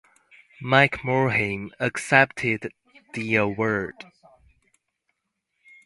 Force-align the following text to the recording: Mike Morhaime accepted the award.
Mike 0.63 1.03
Morhaime 1.03 1.69
accepted 1.79 2.73
the 3.13 3.35
award. 3.35 3.93